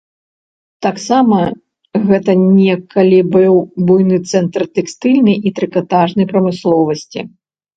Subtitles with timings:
[0.85, 1.39] Таксама
[2.07, 3.53] гэта некалі быў
[3.91, 7.19] буйны цэнтр тэкстыльнай і трыкатажнай прамысловасці.